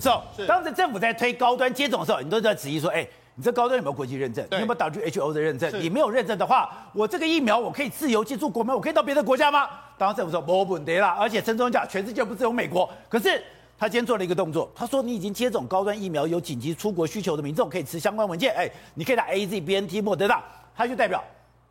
[0.00, 0.24] 走。
[0.48, 4.44] 当时政府在推高端接种的时候，你都在质疑说，哎，你这高端有没有国际认证？
[4.50, 5.70] 你有没有 WHO 的认证？
[5.80, 9.68] 你没有认证的话，我这个疫苗我可以自由进出国门，我可以到别的国家吗？
[9.98, 12.88] 当时政府说没问题啦，而且陈时中讲，全世界不只有美国。
[13.08, 13.42] 可是
[13.78, 20.42] 他今天做了一个动作，他说你已经接种高端疫苗有紧急出国需求的民众可以持相关文件，哎，你可以打 AZ、BNT、莫德纳，
[20.74, 21.22] 他就代表。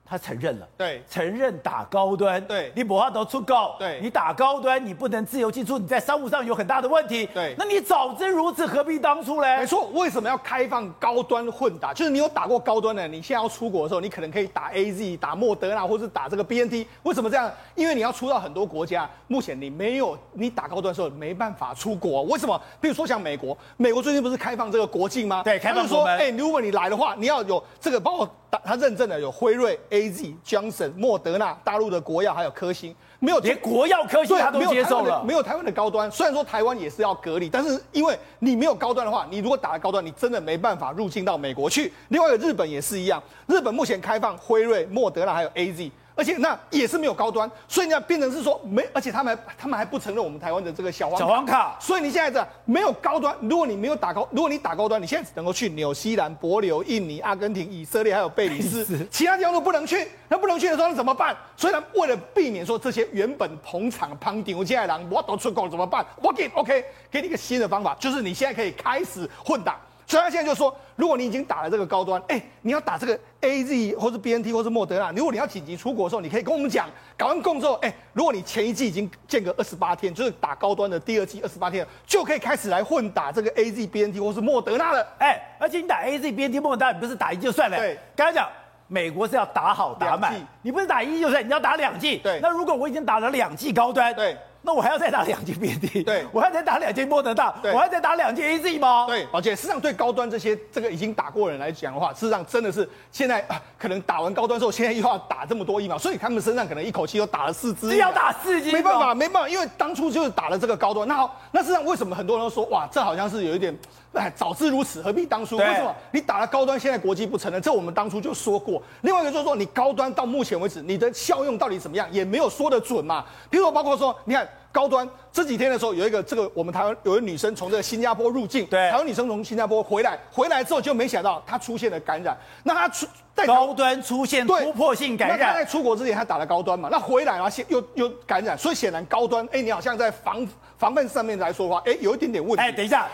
[0.10, 9.60] 他承认了，对，承认打高端，对，你不要都出口，对，你打高端，你不能自由进出，你在商务上有很大的问题，对，那你早知如此，何必当初嘞？
[9.60, 11.94] 没错，为什么要开放高端混打？
[11.94, 16.88] 就是你有打过高端的，你现在要出国的时候，你可能可以打 AZ、打莫德纳，或是打这个 BNT。
[17.04, 17.52] 为什么这样？
[17.76, 22.24] 因为你要出到很多国家，目前你没有你打高端的时候没办法出国。
[22.24, 22.60] 为什么？
[22.82, 25.44] 比如说像美国，美国最近不是开放这个国境吗？
[25.44, 26.18] 对，开放国门。
[26.18, 28.62] 哎，如果你来的话，你要有这个包括。
[28.66, 36.10] 他认证的有辉瑞、AZ、Johnson、莫德纳、大陆的国药，还有科兴，没有连国药科兴他都接受了，没有台湾的，的高端。
[36.12, 41.92] 虽然说台湾也是要隔离，但是因为你没有高端的话，你如果打了高端，你真的没办法入境到美国去。
[42.10, 45.92] 另外一个日本也是一样，日本目前开放辉瑞、莫德纳还有 AZ。
[46.20, 51.26] 而且那也是没有高端，所以呢变成是说没，而且他们还他们还不承认我们台湾的这个小黄卡。
[51.26, 51.78] 小黄卡。
[51.80, 60.06] 所以你现在这没有高端，如果你没有打高，如果你打高端，你现在只能够去纽西兰、帛琉、印尼、阿根廷、以色列还有贝里斯，其他地方都不能去。
[60.28, 61.34] 那不能去的时候，那怎么办？
[61.56, 66.06] 所以呢，为了避免说这些原本捧场捧顶接下来我都出国怎么办？
[66.22, 69.78] 我给 OK，给你一个新的方法，就是你现在可以开始混打。
[70.10, 85.08] 所以他现在就说，如果你已经打了这个高端，哎，你要打这个 A Z 或是 B N T 或是莫德纳，如果你要紧急出国的时候，你可以跟我们讲，搞完供之后，哎，如果你前一季已经间隔二十八天，就是打高端的第二季二十八天，就可以开始来混打这个 A Z B N T 或是莫德纳了。
[85.20, 87.78] 哎，而且你打 A Z B N T 莫德纳，你不是打一剂就算了。
[87.78, 88.50] 对，刚才讲
[88.88, 92.18] 美国是要打好打满，你不是打一剂就算，你要打两季。
[92.18, 94.36] 对，那如果我已经打了两季高端，对。
[94.62, 99.06] 那我还要再打两剂 BNT，对，我还要再打两剂莫德纳，对，我还要再打两剂 AZ 吗？
[99.08, 111.08] 对，而且，事实上对高端这些这个已经打过人来讲的话，事实上真的是现在啊，可能打完高端之后，现在又要打这么多疫苗，所以他们身上可能一口气又打了四支，要打四支，没办法，没办法，因为当初就是打了这个高端。
[111.08, 113.78] 那好，那事实上为什么很多人都说哇，这好像是有一点，
[114.14, 115.58] 哎，早知如此，何必当初？
[115.58, 117.62] 为什么你打了高端，现在国际不承认？
[117.62, 118.82] 这我们当初就说过。
[119.02, 123.24] 另外一个就是说，你高端到目前为止，你的效用到底怎么样，也没有说得准嘛。
[123.50, 124.48] 比如说，包括说，你看。
[124.72, 142.62] 高端这几天的时候，有一个这个我们台湾有一个女生从这个新加坡入境，对，台湾女生从新加坡回来，回来之后就没想到她出现了感染，那她出在高端出现突破性感染，那她在出国之前她打了高端嘛，那回来然后又又感染，所以显然高端，哎，你好像在防防范上面来说的话，哎，有一点点问题。
[142.62, 143.08] 哎，等一下。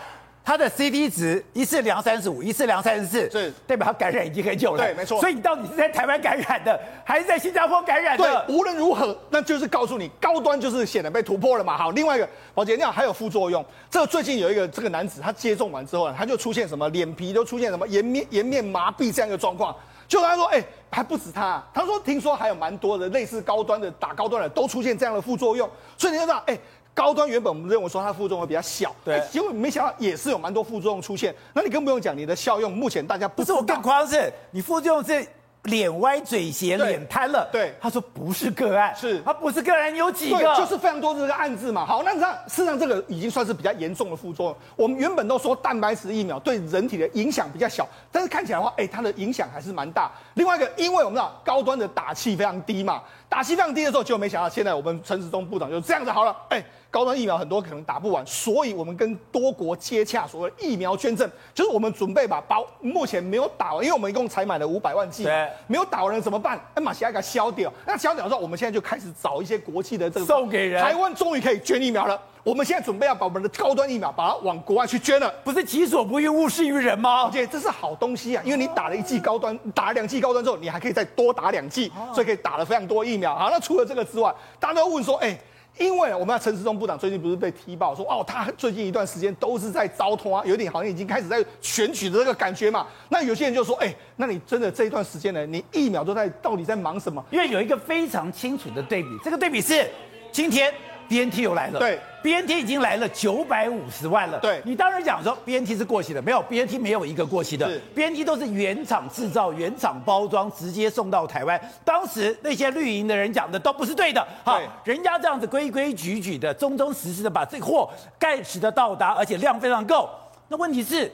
[0.46, 4.78] 他的 CD 值一次量三十五，一次量三十四，是代表他感染已经很久了。
[4.78, 5.18] 对，没错。
[5.18, 8.44] 所以你到底是在台湾感染的，还是在新加坡感染的？
[8.46, 11.76] 对，无论如何，那就是告诉你，高端就是显然被突破了嘛。
[11.76, 13.64] 好，另外一个，宝杰，那还有副作用。
[13.90, 19.74] 这个最近有一个这个男子，他接种完之后，他就出现什么脸皮都出现什么颜面颜面麻痹这样一个状况。
[20.06, 25.68] 就他说，哎，还不止他，他说听说还有蛮多的类似高端的打高端的都出现这样的副作用。
[25.98, 26.56] 所以你就知道，哎。
[26.96, 31.34] 高端原本我们认为说它副作用会比较小，对，结果没想到也是有蛮多副作用出现。
[31.52, 35.26] 那你更不用讲，你的效用目前大家不，不是我更夸张是，你副作用是。
[35.66, 37.48] 脸歪嘴斜，脸瘫了。
[37.50, 40.38] 对，他说不是个案，是他不是个案，有几个？
[40.38, 41.84] 对，就是非常多的这个案子嘛。
[41.84, 44.56] 好，那这样事实上这个已经算是比较严重的副作用。
[44.76, 50.08] 我们原本都说蛋白质疫苗对人体的影响比较小，但是看起来的话，哎，它的影响还是蛮大。
[50.34, 56.64] 另外一个，因为我们知道高端的打气非常低嘛，打气非常低的时候，就没想到现在我们陈时中部长就这样子好了，哎。
[56.88, 66.58] 高端疫苗很多可能打不完，所以我们跟多国接洽，所谓疫苗捐赠，就是我们准备把包目前没有打完，因为我们一共才买了五百万剂，对，没有打完人怎么办？
[66.72, 70.82] 哎，马西亚给它消掉，那消掉之后，我们现在就开始找一些国际的这个送给人。
[70.82, 77.24] 台湾终于可以捐疫苗了，我们现在准备要把我们的高端疫苗把它往国外去捐了，不是己所不欲，勿施于人吗？
[77.24, 83.34] 而且这是好东西啊，因为你打了一剂高端，打了两剂高端之后，你还可以再多打两剂，所以可以打了非常多疫苗。
[83.34, 85.36] 好，那除了这个之外，大家都问说，哎。
[85.78, 92.86] 因为我们的陈时中部长最近不是被踢爆说哦，他最近一段时间都是在糟通啊，有点好像已经开始在选举的这个感觉嘛。
[93.10, 97.22] 那有些人就说，哎，那你真的这一段时间呢，你疫苗都在到底在忙什么？
[97.30, 99.86] 因为有一个非常清楚的对比，这个对比是
[100.32, 100.72] 今天。
[101.08, 108.14] B N T 又来了，对，B N T 已经来了九百五十万了，对，你当然讲说 B N T 是过期的，没有 B N T 没有一个过期的，B N
[108.14, 111.60] T 都是原厂制造、原厂包装，直接送到台湾。
[111.84, 117.88] 当时那些绿营的人讲的都不是对的，好，人家这样子规规矩矩的、忠忠实实的把这货
[118.18, 120.08] 盖实的到达，而且量非常够。
[120.48, 121.12] 那问题是，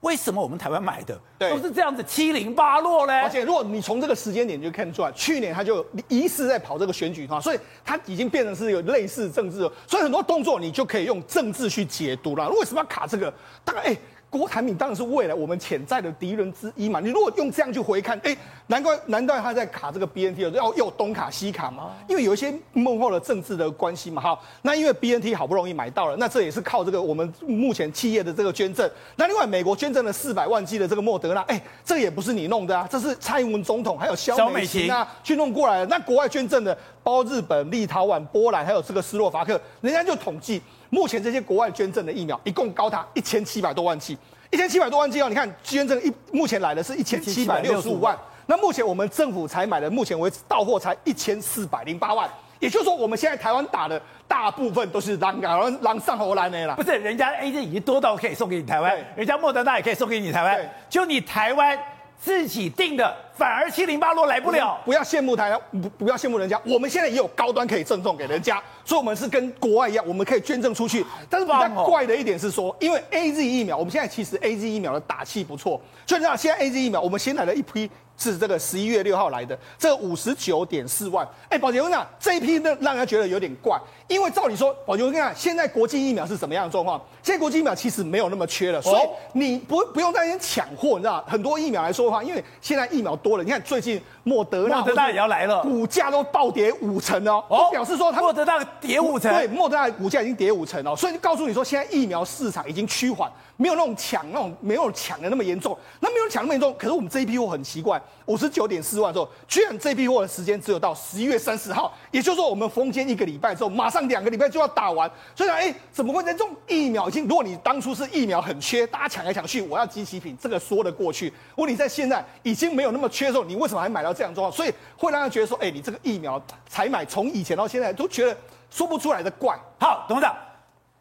[0.00, 3.20] 为什么我们台湾买的都是这样子七零八落嘞？
[3.20, 12.48] 而且如果你从这个时间点就看出来，去年他就疑似在跑这个选举哈，所以他已经变成是有类似政治，所以很多动作你就可以用政治去解读了。
[12.50, 13.32] 为什么要卡这个？
[13.64, 13.96] 大概哎。
[14.30, 17.00] 郭台铭当然是未来我们潜在的敌人之一嘛。
[17.00, 18.34] 你如果用这样去回看，哎，
[18.68, 21.96] 难怪难道他在卡这个 BNT 要要东卡西卡吗？
[22.06, 24.22] 因为有一些幕后的政治的关系嘛。
[24.22, 28.88] 好，那因为 BNT 好不容易买到了，那这也是靠这个我们目前企业的这个捐赠。
[29.16, 35.86] 那另外美国捐赠了四百万剂的这个莫德纳，哎，这个也不是你弄的啊，这是蔡英文总统还有肖美琴啊去弄过来的。
[35.86, 40.62] 那国外捐赠的包日本、立陶宛、波兰还有这个斯洛伐克，人家就统计。
[40.90, 44.18] 目前这些国外捐赠的疫苗一共高达一千七百多万剂，
[44.50, 45.28] 一千七百多万剂哦。
[45.28, 48.16] 你看捐赠一目前来的是一千七百六十五万，
[48.46, 52.28] 那目前我们政府才买的，目前为止到货才一千四百零八万。
[52.58, 53.98] 也就是说，我们现在台湾打的
[54.28, 56.74] 大部分都是狼港狼上荷兰的啦。
[56.74, 61.78] 不是，人家 AZ 已经多到可以送给你台湾，人家莫德纳也可以送给你台湾，就你台湾。
[62.22, 64.80] 自己定的，反而七零八落来不了。
[64.84, 66.60] 不要羡慕他，不不要羡慕人家。
[66.64, 71.04] 我们现在也有高端可以赠送给人家，所以我们是跟国外一样，我们可以捐赠出去。
[71.28, 75.80] 但是比较怪的一点是说，因为 AZ 疫苗，我们现在其实 AZ 疫苗的打气不错。
[76.04, 77.90] 就你知道，现在 AZ 疫苗，我们新来了一批。
[78.22, 81.26] 是这个十一月六号来的，这五十九点四万。
[81.48, 87.00] 哎，宝杰，我跟你讲，这一批呢，让人家觉得有点怪，因为照理说，宝杰，我跟你讲，现在国际疫苗是什么样的状况？
[87.22, 103.30] 现在国际疫苗其实没有那么缺了，所以你不不用担心抢货，你知道很多疫苗来说的话，因为现在疫苗多了，你看最近莫德纳，莫德纳也要来了，股价都暴跌五成哦，哦，表示说它莫德纳跌五成，对，莫德纳股价已经跌五成哦，所以就告诉你说，现在疫苗市场已经趋缓。
[103.56, 106.74] 没有那种抢那种没有抢的那么严重，那没有抢那么严重。
[106.78, 115.06] 可是我们这一批货很奇怪，五十九点四万之后，居然这批货的时间只有到十一月三十号，也就是说我们封监一个礼拜之后，马上两个礼拜就要打完。
[115.36, 117.28] 所以讲，哎，怎么会在这种疫苗已经？
[117.28, 121.30] 如果你当初是疫苗很缺，大家抢来抢去，我要机器品，这个说得过去。
[121.56, 124.52] 问题在现在已经没有那么缺的时候，你为什么还买到这样状况？
[124.52, 128.36] 所以会让人觉得说，哎，你这个疫苗采买从以前到现在都觉得
[128.70, 129.58] 说不出来的怪。
[129.78, 130.34] 好，董事长，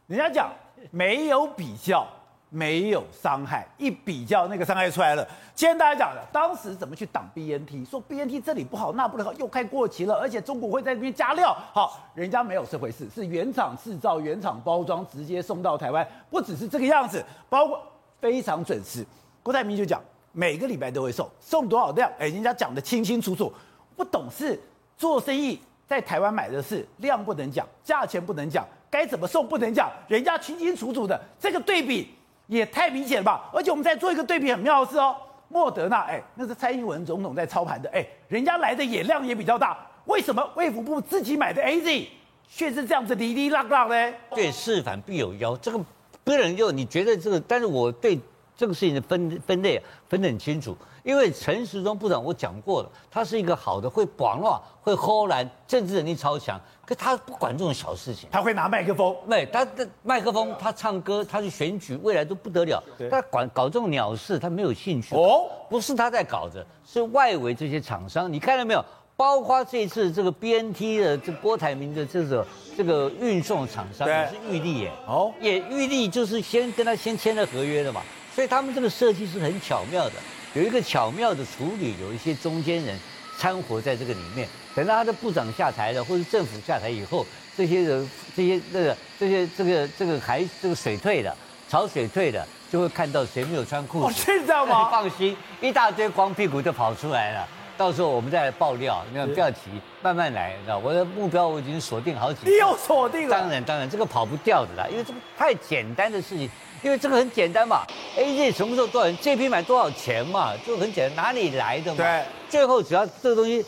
[0.07, 0.51] 人家讲
[0.91, 2.06] 没有比较。
[2.51, 5.23] 没有伤害，一比较那个伤害出来了。
[5.53, 7.85] 今天大家讲的，当时怎么去挡 BNT？
[7.88, 11.56] 说 BNT 这里不好，那不好，又快过期了，而且中国会在那边加料。
[11.71, 16.03] 好，人家没有这回事，是原厂制造、原厂包装，直接送到台湾。
[16.31, 17.79] 不只是这个样子，包括
[18.19, 19.06] 非常准时。
[19.44, 20.01] 郭台铭就讲，
[20.31, 22.12] 每个礼拜都会送，送多少量？
[22.20, 23.52] 哎，人家讲得清清楚楚。
[23.96, 24.60] 不懂事，
[24.98, 32.10] 做生意在台湾买的是量不能讲，价钱不能讲，该怎么送不能讲，人家清清楚楚的这个对比。
[32.48, 33.48] 也太明显了吧！
[33.54, 35.16] 而且我们再做一个对比，很妙的是哦，
[35.50, 42.08] 莫德纳，哎，那是蔡英文总统在操盘的，哎，人家来的也量也比较大，为什么卫福部自己买的 AZ
[42.50, 44.14] 却是这样子哩哩啦啦呢？
[44.31, 45.80] 对，事反必有妖，这个
[46.24, 48.20] 不能就你觉得这个，但是我对
[48.59, 50.75] 这个事情的分分类分得很清楚。
[51.01, 62.83] 因为陈时中部长我讲过了，他是一个好的会网络、会荷兰政治能力超强，可他不管这种小事情，他会拿麦克风，对，他的麦克风，他唱歌，他去选举，未来都不得了。
[63.09, 65.15] 他管搞这种鸟事，他没有兴趣。
[65.15, 68.83] 哦，不是他在搞的，是外围这些厂商，你看到没有？
[69.15, 72.47] 包括这次这个 BNT 的这郭台铭的这个
[72.77, 78.01] 这个运送厂商也是玉立耶，哦，也玉立就是先跟他先签了合约的嘛，
[78.39, 80.13] 所以他们这个设计是很巧妙的。
[80.53, 82.97] 有一个巧妙的处理，有一些中间人
[83.38, 84.47] 掺和在这个里面。
[84.74, 87.25] 等到他的部长下台了，或者政府下台以后，
[87.57, 91.36] 这些人、这些这个、这些这个这个还这个水退了，
[91.68, 94.06] 潮水退了，就会看到谁没有穿裤子。
[94.06, 94.85] 哦，是这样吗？
[94.85, 97.45] 你 放心，一大堆光屁股就跑出来了。
[97.78, 99.59] 到时候我们再来爆料，你看不要急，
[100.02, 102.49] 慢慢来，你知道我的目标我已经锁定好几。
[102.49, 103.37] 你又锁定了？
[103.37, 106.49] 当然当然，这个跑不掉的啦，因为这个太简单的事情。
[106.81, 107.83] 因为这个很简单嘛
[108.18, 109.18] ，AZ 什么时候多少钱？
[109.21, 111.98] 这批买多少钱嘛，就很简单，哪里来的嘛？
[111.98, 113.64] 对，最后只要这个东西，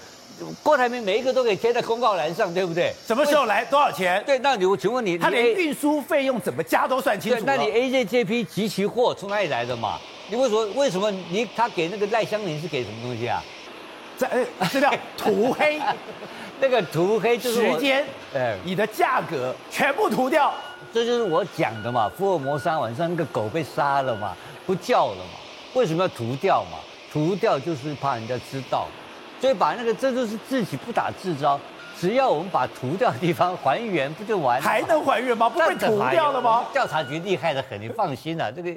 [0.64, 2.94] 郭台铭每一个都可以贴在公告栏上，对不对？
[3.06, 3.66] 什么时候来？
[3.66, 4.24] 多少钱？
[4.26, 7.44] 对，那你我请问你，他连运输费用怎么加都算清楚。
[7.46, 10.00] 那你 AZ 这批集齐货从哪里来的嘛？
[10.30, 13.44] 你为什么为什么你他给那个赖香林是给什么东西啊？
[14.18, 15.80] 这哎，这叫 涂黑，
[16.60, 20.54] 那个涂黑就是时间，哎，你的价格全部涂掉。
[20.94, 25.40] 这就是我讲的嘛，福尔摩沙晚上那个狗被杀了嘛，不叫了嘛，
[25.74, 26.78] 为什么要涂掉嘛？
[27.12, 28.88] 涂掉就是怕人家知道，
[29.40, 31.60] 所以把那个这就是自己不打自招，
[31.98, 34.64] 只要我们把涂掉的地方还原，不就完了？
[34.64, 35.50] 还能还原吗？
[35.50, 36.66] 不被涂掉了吗？
[36.74, 38.74] 调查局厉害的很，你放心啦，这个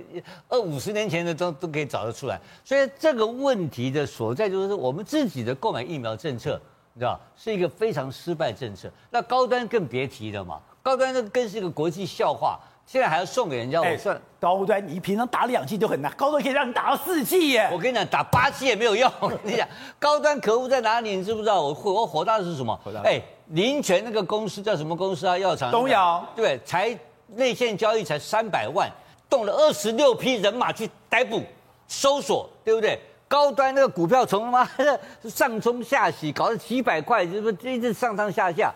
[0.49, 2.41] 二五十年前的都都可以找得出来。
[2.65, 6.61] 所以这个问题的所在就是我们自己的购买疫苗政策，
[6.93, 8.89] 你知道，是一个非常失败政策。
[9.11, 10.61] 那高端更别提了嘛。
[10.85, 17.71] 高端那更是一个国际笑话，现在还要送给人家，我算、欸、高端，你平常打两剂就很难，高端可以让你打到四剂耶。
[17.73, 19.11] 我跟你讲，打八剂也没有用。
[19.19, 19.67] 我 跟你讲，
[19.99, 21.17] 高端可恶在哪里？
[21.17, 21.63] 你知不知道？
[21.63, 22.79] 我火我火大的是什么？
[23.03, 25.39] 哎、欸，林泉那个公司叫什么公司啊？
[25.39, 26.23] 药厂东阳。
[26.37, 26.95] 对，才
[27.29, 28.87] 内线交易才三百万，
[29.31, 31.43] 动了二十六批人马去逮捕、
[31.89, 33.01] 搜索，对不对？
[33.27, 35.01] 高端那个股票从他妈的
[35.31, 38.71] 上冲下洗，搞了几百块，这不是一直上上下下？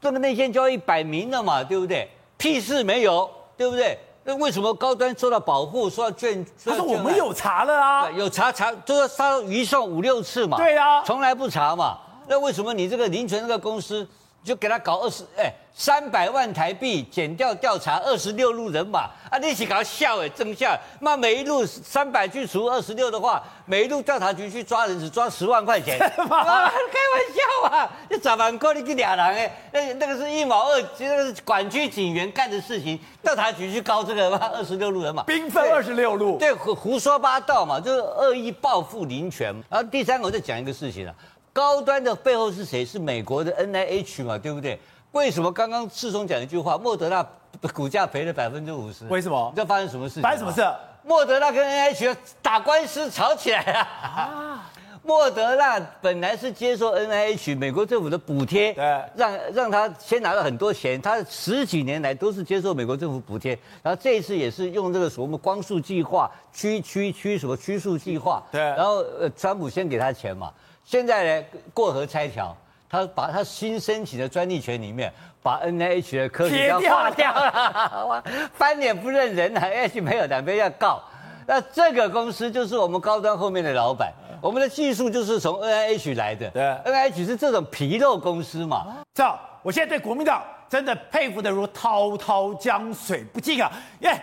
[0.00, 2.08] 这个内线交易摆明了嘛，对不对？
[2.36, 3.30] 屁事没有。
[3.60, 3.98] 对不对？
[4.24, 6.42] 那为什么高端受到保护，受到卷？
[6.64, 10.56] 他说我们有查了啊，有查查，就是他移送五六次嘛。
[10.56, 11.98] 对啊，从来不查嘛。
[12.26, 14.08] 那为什么你这个林泉这个公司？
[14.42, 19.38] 就给他搞二十哎三百万台币，减掉调查二十六路人马啊！
[19.40, 20.78] 你一起搞笑哎，真笑！
[20.98, 27.90] 那每一路三百去除二十六的话，每一路调查局去抓人只抓十万块钱， 开玩笑啊！
[28.10, 28.56] 你咋办？
[28.58, 29.56] 够你去俩人哎？
[29.72, 39.54] 那那个是一毛二，其实是管区警员干的事情，调查局去搞这个二十六路人马，兵分二十六路，对，胡胡说八道嘛，就是恶意报复林权。
[39.70, 41.14] 然后第三个我再讲一个事情啊。
[41.52, 42.84] 高端的背后是谁？
[42.84, 44.78] 是美国的 NIH 嘛，对不对？
[45.12, 47.26] 为什么刚刚世聪讲一句话，莫德纳
[47.74, 49.04] 股价赔了百分之五十？
[49.08, 49.50] 为什么？
[49.50, 50.22] 你知道发生什么事情？
[50.22, 50.64] 发生什么事？
[51.02, 53.80] 莫德纳跟 NIH 打官司吵起来了。
[53.80, 54.70] 啊！
[55.02, 58.84] 莫德纳本来是接受 NIH 美国政府的补贴，对，
[59.16, 61.00] 让让他先拿了很多钱。
[61.00, 68.60] 他十几年来都是接受美国政府补贴，然后这一次也是用这个什么光速计划、驱驱驱什么驱速计划，对。
[68.60, 70.52] 然后呃，川普先给他钱嘛。
[70.90, 72.52] 现在呢，过河拆桥，
[72.88, 78.20] 他把他新申请的专利权里面，把 NIH 的科学家划掉了，
[78.52, 81.00] 翻脸不认人了，NIH 没有的，没有要告。
[81.46, 86.50] 那这个公司就是我们高端后面的老板，我们的技术就是从 NIH 来的。
[86.50, 88.96] 对，NIH 是这种皮肉公司嘛。
[89.14, 93.70] 这样，我现在对国民党真的佩服的如滔滔江水不尽啊！
[94.00, 94.18] 耶、yeah!，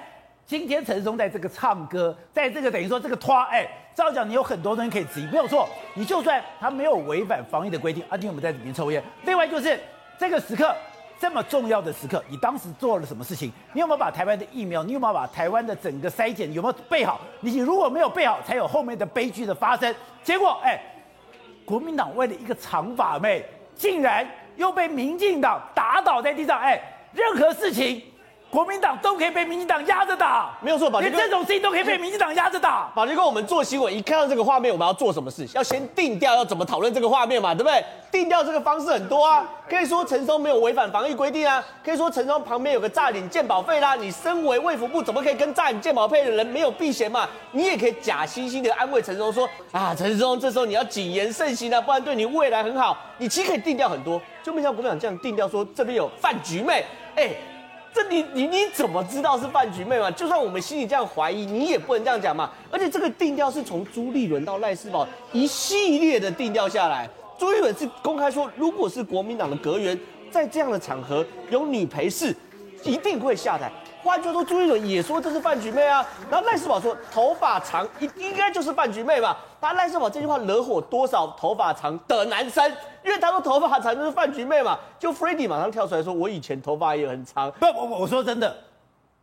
[0.48, 3.68] 今天陈松在这个唱歌，在这个等于说这个拖哎。
[3.94, 5.68] 照讲，你有很多东西可以质疑，没有错。
[5.94, 9.04] 你就算他没有违反防疫的规定，啊，你有没有在里面抽烟？
[9.26, 9.78] 另外就是
[10.18, 10.74] 这个时刻
[11.20, 13.52] 这么重要的时刻，你当时做了什么事情？
[13.74, 14.84] 你有没有把台湾的疫苗？
[14.84, 17.20] 你有没有把台湾的整个筛检有没有备好？
[17.42, 19.94] 你如果没有备好，才有后面的悲剧的发生。
[20.24, 20.80] 结果，哎，
[21.66, 23.44] 国民党为了一个长发妹，
[23.76, 24.26] 竟然
[24.56, 26.58] 又被民进党打倒在地上。
[26.58, 26.80] 哎，
[27.12, 28.02] 任何事情。
[28.50, 30.90] 国民党都可以被民进党压着打，没有错。
[30.90, 32.90] 宝杰哥，连这种事情都可以被民进党压着打。
[32.96, 35.46] 宝杰哥，我们做新闻一看到这个画面，我们要做什么事？
[35.54, 37.84] 要先定调，要怎么讨论这个画面嘛，对不对？
[38.10, 43.96] 定调这个方式很多啊，可以说陈松没有违反防疫规定啊，可以说陈松旁边有个诈领健保费啦。
[43.96, 47.28] 你身为卫福部，怎么可以跟诈领健保费的人没有避嫌嘛？
[47.52, 52.98] 你也可以假惺惺的安慰陈松说啊，陈松，这时候你要谨言慎行啊，不然对你未来很好。
[53.18, 56.86] 你其实可以定调很多，就没像国民党这样定调说这边有饭局妹，
[57.16, 57.30] 哎。
[57.98, 60.12] 这你你你怎么知道是饭局妹嘛？
[60.12, 62.52] 就算我们心里这样怀疑，你也不能这样讲嘛。
[62.70, 67.10] 而且这个定调是从朱立伦到赖世宝一系列的定调下来。
[67.40, 70.00] 朱立伦是公开说，如果是国民党的阁员
[70.30, 72.36] 在这样的场合有女陪侍，
[72.84, 73.72] 一定会下台。
[74.08, 76.06] 换句话说，朱立伦也说这是饭局妹啊。
[76.32, 79.38] 然后赖世宝说头发长应应该就是饭局妹吧？
[79.60, 82.66] 他赖世宝这句话惹火多少头发长的男生？
[83.04, 84.80] 因为他说头发长就是饭局妹嘛。
[84.98, 87.52] 就 Freddy 马上跳出来说，我以前头发也很长。
[87.52, 88.56] 不，我我说真的，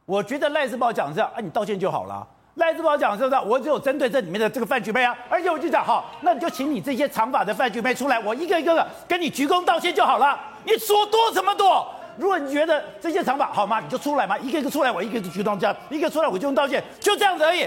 [0.05, 2.27] 我觉得赖世宝讲这样啊，你道歉就好了。
[2.57, 10.39] 赖世宝讲是不是，我只有针对这里面的这个饭局妹啊，而且我就讲好，那你就请你这些长发的饭局妹出来，我一个一个的跟你鞠躬道歉就好了。
[10.65, 11.87] 你说多什么多？
[12.17, 13.81] 如果你觉得这些长法好吗？
[13.81, 17.67] 你就出来嘛，一个一个出来，我一个一个鞠躬这样，一个出来我就用道歉，就这样子而已。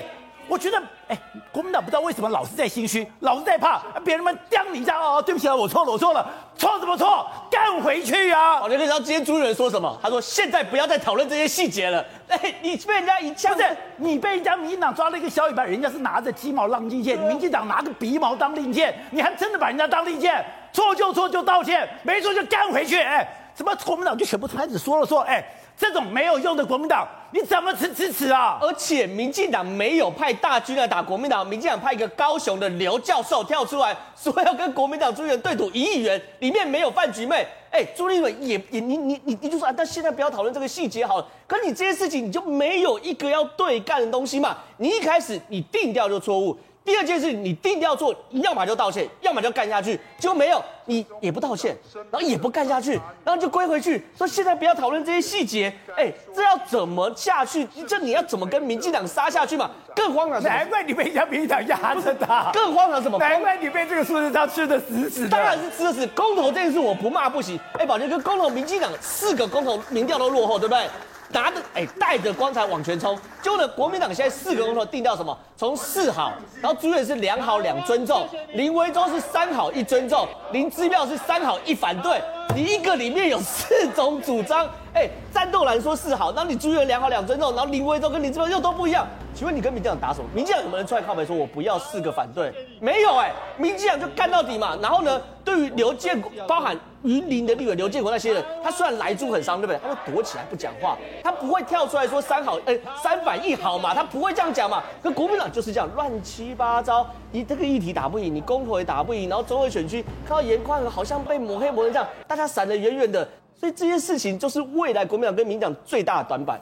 [0.49, 1.17] 我觉得，哎，
[1.51, 6.25] 国民党不知道为什么老是在心虚，老是在怕别人们刁你一下哦，对不起啊，我错了，我错了，
[6.57, 7.27] 错什么错？
[7.51, 8.61] 干回去啊！
[8.61, 9.99] 哦，你知道今天朱立伦说什么？
[10.01, 12.05] 他说现在不要再讨论这些细节了。
[12.29, 20.45] 哎，你被人家一枪，不是你被人家民进党抓了一个小尾巴，人家是拿着鸡毛当令箭，民进党拿个鼻毛当令箭，你还真的把人家当令箭？
[20.71, 23.27] 错就错就道歉，没错就干回去，哎。
[23.57, 25.43] 什么国民党就全部开始说了说，哎，
[25.75, 28.59] 这种没有用的国民党，你怎么支支持啊？
[28.61, 37.47] 而且民进党没有派大军来打国民党，民进党派一个高雄的刘教授跳出来说要跟国民党朱立伦对赌一亿元，里面没有饭局妹。
[37.71, 41.27] 哎，朱立伦也也你你你你就说啊，但现在不要讨论这个细节好了。
[41.47, 44.55] 可你这些事情你就没有一个要对干的东西嘛？
[44.77, 46.55] 你一开始你定调就错误。
[46.87, 52.93] 第二件事，你定要做，要么就道歉，要么就干下去，结果没有，你也不道歉，然后也不干下去，
[53.25, 57.67] 然后就归回去，说现在不要讨论这些细节，哎，这要怎么下去？
[57.85, 59.69] 这你要怎么跟民进党杀下去嘛？
[59.93, 63.17] 更荒唐，难怪你被人家民进党压着打，更荒唐什么？
[63.17, 65.29] 难怪你被这个苏贞昌吃的死死的。
[65.29, 67.59] 当然是吃的死，公投这件事我不骂不行。
[67.77, 70.87] 哎，宝杰哥，公投民进党四个公投民调都落后，对不对？
[71.29, 73.17] 拿着哎带着棺材往前冲。
[73.41, 75.37] 就呢，国民党现在四个公投定掉什么？
[75.55, 82.21] 从四好，然后朱越是两好两尊重，林维洲是三好一尊重，林志妙是三好一反对。
[82.55, 89.05] 你一个里面有四种主张，哎，战斗来说四好，那你朱越良好两尊重，然后林维洲跟林志妙又都不一样。
[89.37, 90.27] 请问你跟民进党打什么？
[90.33, 92.51] 民进党有没有人出来靠北说我不要四个反对？
[92.81, 94.75] 没有哎、欸，民进党就干到底嘛。
[94.81, 99.79] 然后呢，对于刘建国，包含云林的立委刘建国那些人，他虽然来猪很伤，对不对？
[99.83, 104.81] 他会躲起来不讲话，他不会跳出来说三好，哎、欸，三反一好嘛，他不会这样讲嘛。
[105.03, 116.59] 可国民党就是这样乱七八糟，你这个议题打不赢，你公投也打不赢，然后中和选区看到颜宽和好像被抹黑抹成这样，大家闪得远远的，所以这些事情就是未来国民党跟民进党最大的短板。